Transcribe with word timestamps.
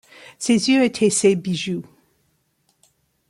Ses 0.39 0.71
yeux 0.71 0.83
étaient 0.83 1.11
ses 1.11 1.35
bijoux. 1.35 1.85